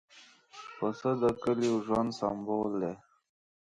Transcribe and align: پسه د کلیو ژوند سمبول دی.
پسه 0.77 1.11
د 1.21 1.23
کلیو 1.43 1.75
ژوند 1.85 2.09
سمبول 2.19 2.71
دی. 2.81 2.93